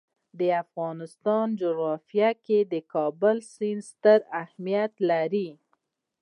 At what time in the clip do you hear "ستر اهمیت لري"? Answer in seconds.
3.91-5.49